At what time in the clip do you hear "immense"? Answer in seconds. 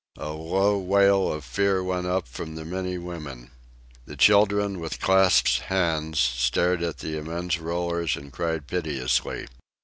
7.19-7.59